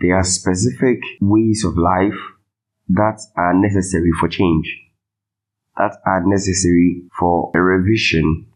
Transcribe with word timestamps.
there 0.00 0.16
are 0.16 0.24
specific 0.24 1.00
ways 1.20 1.64
of 1.64 1.76
life 1.76 2.18
that 2.88 3.20
are 3.36 3.54
necessary 3.54 4.10
for 4.18 4.28
change, 4.28 4.78
that 5.76 5.96
are 6.06 6.22
necessary 6.24 7.02
for 7.18 7.50
a 7.54 7.60
revision, 7.60 8.46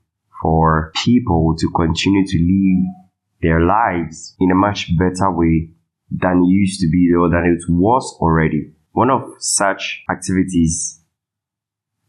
for 0.41 0.93
people 1.05 1.55
to 1.59 1.71
continue 1.75 2.27
to 2.27 2.39
live 2.39 2.95
their 3.43 3.61
lives 3.61 4.37
in 4.39 4.51
a 4.51 4.55
much 4.55 4.91
better 4.99 5.31
way 5.31 5.69
than 6.11 6.43
it 6.45 6.49
used 6.49 6.81
to 6.81 6.89
be 6.89 7.13
or 7.13 7.29
than 7.29 7.45
it 7.45 7.65
was 7.69 8.17
already. 8.21 8.73
One 8.93 9.11
of 9.11 9.23
such 9.39 10.03
activities 10.11 11.01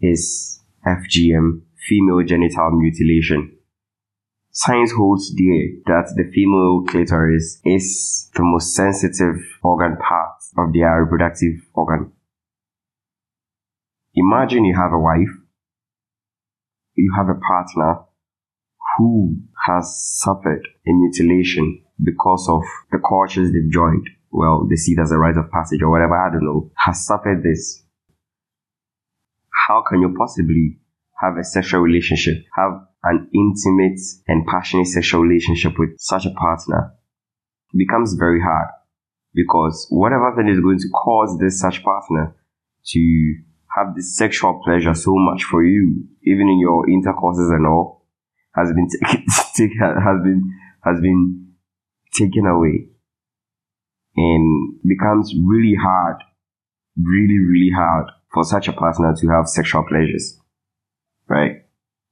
is 0.01 0.59
FGM, 0.85 1.61
female 1.87 2.23
genital 2.25 2.71
mutilation. 2.71 3.57
Science 4.55 4.91
holds 4.91 5.33
dear 5.33 5.81
that 5.87 6.13
the 6.15 6.29
female 6.31 6.83
clitoris 6.87 7.59
is 7.65 8.29
the 8.35 8.43
most 8.43 8.75
sensitive 8.75 9.41
organ 9.63 9.97
part 9.97 10.35
of 10.59 10.71
their 10.71 11.03
reproductive 11.03 11.55
organ. 11.73 12.11
Imagine 14.13 14.63
you 14.63 14.75
have 14.75 14.93
a 14.93 14.99
wife, 14.99 15.33
you 16.93 17.11
have 17.17 17.29
a 17.29 17.39
partner 17.39 18.01
who 18.95 19.37
has 19.65 20.19
suffered 20.21 20.67
a 20.85 20.91
mutilation 20.91 21.81
because 22.03 22.47
of 22.47 22.61
the 22.91 22.99
cultures 22.99 23.51
they've 23.51 23.71
joined. 23.71 24.07
Well, 24.29 24.67
they 24.69 24.75
see 24.75 24.91
it 24.91 25.01
as 25.01 25.11
a 25.11 25.17
rite 25.17 25.37
of 25.37 25.49
passage 25.49 25.81
or 25.81 25.89
whatever, 25.89 26.15
I 26.15 26.31
don't 26.31 26.45
know, 26.45 26.69
has 26.77 27.03
suffered 27.03 27.41
this. 27.41 27.81
How 29.67 29.83
can 29.89 30.01
you 30.01 30.13
possibly 30.15 30.77
have 31.19 31.37
a 31.37 31.43
sexual 31.43 31.81
relationship, 31.81 32.35
have 32.55 32.92
an 33.03 33.29
intimate 33.33 33.99
and 34.27 34.45
passionate 34.45 34.87
sexual 34.87 35.21
relationship 35.21 35.77
with 35.77 35.91
such 35.97 36.25
a 36.25 36.31
partner? 36.31 36.93
Becomes 37.75 38.13
very 38.13 38.41
hard 38.41 38.67
because 39.33 39.87
whatever 39.89 40.33
thing 40.35 40.47
is 40.47 40.59
going 40.59 40.79
to 40.79 40.89
cause 40.89 41.37
this 41.39 41.59
such 41.59 41.83
partner 41.83 42.35
to 42.85 43.35
have 43.75 43.95
this 43.95 44.15
sexual 44.15 44.61
pleasure 44.63 44.93
so 44.93 45.13
much 45.15 45.43
for 45.43 45.63
you, 45.63 46.05
even 46.23 46.47
in 46.47 46.59
your 46.59 46.89
intercourses 46.89 47.49
and 47.49 47.65
all, 47.65 48.05
has 48.55 48.69
been 48.69 48.87
taken, 49.55 49.79
has 49.79 50.21
been 50.23 50.53
has 50.83 51.01
been 51.01 51.53
taken 52.13 52.45
away, 52.45 52.87
and 54.15 54.79
becomes 54.87 55.33
really 55.43 55.75
hard, 55.75 56.17
really 57.01 57.39
really 57.39 57.71
hard 57.75 58.05
for 58.33 58.43
such 58.43 58.67
a 58.67 58.73
partner 58.73 59.15
to 59.19 59.27
have 59.29 59.47
sexual 59.47 59.83
pleasures, 59.83 60.39
right? 61.27 61.62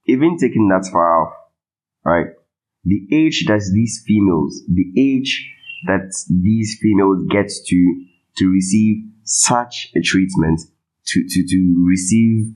Even 0.05 0.37
taking 0.37 0.67
that 0.69 0.89
far 0.91 1.25
off, 1.25 1.33
right? 2.03 2.27
The 2.83 3.07
age 3.11 3.45
that 3.47 3.61
these 3.73 4.03
females, 4.05 4.61
the 4.67 4.91
age 4.97 5.47
that 5.85 6.11
these 6.29 6.77
females 6.81 7.25
get 7.29 7.49
to 7.67 8.05
to 8.37 8.49
receive 8.49 9.03
such 9.23 9.91
a 9.95 10.01
treatment, 10.01 10.61
to 11.05 11.23
to 11.27 11.47
to 11.47 11.85
receive 11.87 12.53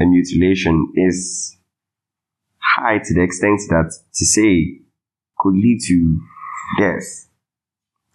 a 0.00 0.06
mutilation 0.06 0.92
is 0.94 1.56
high 2.58 2.98
to 2.98 3.14
the 3.14 3.22
extent 3.22 3.60
that 3.68 3.92
to 4.14 4.24
say 4.24 4.80
could 5.38 5.54
lead 5.54 5.78
to 5.86 6.20
death. 6.78 7.28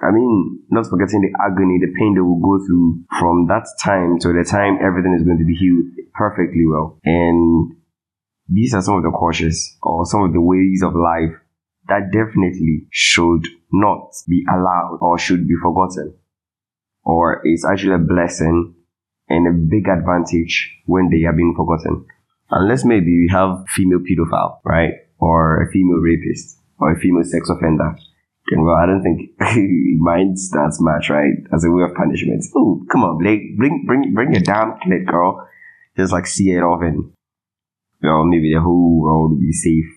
I 0.01 0.11
mean, 0.11 0.63
not 0.69 0.87
forgetting 0.87 1.21
the 1.21 1.35
agony, 1.43 1.77
the 1.79 1.93
pain 1.97 2.15
they 2.15 2.21
will 2.21 2.39
go 2.39 2.63
through 2.65 3.03
from 3.19 3.47
that 3.47 3.67
time 3.83 4.17
to 4.19 4.29
the 4.29 4.47
time 4.49 4.79
everything 4.81 5.13
is 5.13 5.25
going 5.25 5.39
to 5.39 5.45
be 5.45 5.55
healed 5.55 5.91
perfectly 6.13 6.65
well. 6.65 6.99
And 7.03 7.75
these 8.49 8.73
are 8.73 8.81
some 8.81 8.95
of 8.95 9.03
the 9.03 9.11
causes 9.11 9.77
or 9.83 10.05
some 10.05 10.23
of 10.23 10.33
the 10.33 10.41
ways 10.41 10.81
of 10.83 10.95
life 10.95 11.37
that 11.87 12.11
definitely 12.11 12.87
should 12.91 13.45
not 13.71 14.11
be 14.27 14.43
allowed 14.51 14.97
or 15.01 15.17
should 15.19 15.47
be 15.47 15.55
forgotten. 15.61 16.15
Or 17.03 17.41
it's 17.43 17.65
actually 17.65 17.93
a 17.93 17.99
blessing 17.99 18.75
and 19.27 19.47
a 19.47 19.51
big 19.51 19.87
advantage 19.87 20.75
when 20.85 21.09
they 21.09 21.25
are 21.25 21.33
being 21.33 21.53
forgotten. 21.55 22.05
Unless 22.49 22.85
maybe 22.85 23.11
you 23.11 23.29
have 23.31 23.63
female 23.69 23.99
pedophile, 23.99 24.59
right? 24.65 24.93
Or 25.19 25.61
a 25.61 25.71
female 25.71 25.97
rapist 26.01 26.57
or 26.79 26.93
a 26.93 26.99
female 26.99 27.23
sex 27.23 27.49
offender. 27.49 27.95
Then 28.49 28.63
well, 28.63 28.75
I 28.75 28.87
don't 28.87 29.03
think 29.03 29.31
minds 29.99 30.49
that 30.51 30.75
much, 30.79 31.09
right? 31.09 31.33
As 31.53 31.63
a 31.63 31.71
way 31.71 31.83
of 31.83 31.93
punishment. 31.93 32.43
Oh, 32.55 32.83
come 32.91 33.03
on, 33.03 33.19
Blake, 33.19 33.57
bring 33.57 33.85
bring 33.85 34.13
bring 34.13 34.33
your 34.33 34.41
damn 34.41 34.73
clit, 34.79 35.05
girl. 35.05 35.47
Just 35.95 36.11
like 36.11 36.25
see 36.25 36.51
it 36.51 36.63
off 36.63 36.81
and 36.81 37.11
well, 38.01 38.25
maybe 38.25 38.53
the 38.53 38.61
whole 38.61 39.01
world 39.01 39.31
will 39.31 39.39
be 39.39 39.51
safe, 39.51 39.89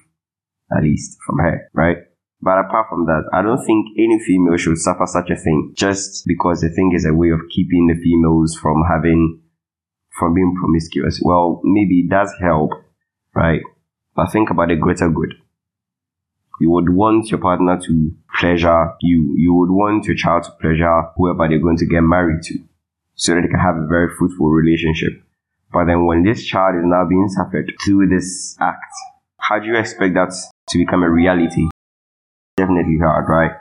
at 0.77 0.83
least 0.83 1.19
from 1.25 1.39
her, 1.39 1.69
right? 1.73 1.99
But 2.41 2.59
apart 2.59 2.89
from 2.89 3.07
that, 3.07 3.31
I 3.33 3.43
don't 3.43 3.65
think 3.65 3.87
any 3.97 4.19
female 4.19 4.57
should 4.57 4.79
suffer 4.79 5.07
such 5.07 5.31
a 5.31 5.37
thing 5.37 5.75
just 5.77 6.27
because 6.27 6.61
the 6.61 6.71
thing 6.71 6.93
is 6.93 7.07
a 7.07 7.15
way 7.15 7.31
of 7.31 7.41
keeping 7.55 7.87
the 7.87 7.95
females 7.95 8.59
from 8.61 8.83
having, 8.89 9.41
from 10.19 10.35
being 10.35 10.55
promiscuous. 10.59 11.21
Well, 11.23 11.61
maybe 11.63 12.01
it 12.01 12.11
does 12.11 12.33
help, 12.41 12.73
right? 13.35 13.63
But 14.17 14.33
think 14.33 14.51
about 14.51 14.69
the 14.69 14.77
greater 14.77 15.09
good. 15.09 15.35
You 16.61 16.71
would 16.71 16.91
want 16.91 17.31
your 17.31 17.41
partner 17.41 17.79
to 17.79 18.13
pleasure 18.39 18.93
you. 19.01 19.35
You 19.37 19.55
would 19.55 19.71
want 19.71 20.07
your 20.07 20.17
child 20.17 20.45
to 20.45 20.51
pleasure 20.61 21.03
whoever 21.17 21.49
they're 21.49 21.59
going 21.59 21.79
to 21.79 21.87
get 21.87 22.03
married 22.03 22.43
to 22.45 22.59
so 23.15 23.35
that 23.35 23.43
they 23.43 23.49
can 23.49 23.59
have 23.59 23.77
a 23.77 23.87
very 23.87 24.09
fruitful 24.17 24.51
relationship. 24.51 25.23
But 25.73 25.87
then 25.87 26.05
when 26.05 26.23
this 26.23 26.45
child 26.45 26.77
is 26.77 26.85
now 26.85 27.07
being 27.09 27.29
suffered 27.29 27.73
through 27.83 28.09
this 28.09 28.57
act, 28.61 28.93
how 29.39 29.59
do 29.59 29.67
you 29.67 29.77
expect 29.77 30.15
that 30.15 30.33
to 30.69 30.79
become 30.79 31.03
a 31.03 31.11
reality? 31.11 31.69
Definitely 32.57 32.99
hard, 32.99 33.27
right? 33.29 33.53